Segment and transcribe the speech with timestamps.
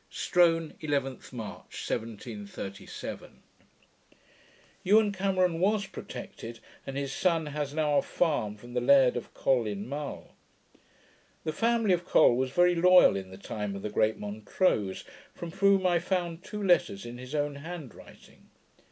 [0.09, 3.43] Strone, 11th March, 1737.
[4.81, 9.31] Ewen Cameron was protected, and his son has now a farm from the Laird of
[9.35, 10.33] Col, in Mull.
[11.43, 15.03] The family of Col was very loyal in the time of the great Montrose,
[15.35, 18.49] from whom I found two letters in his own hand writing.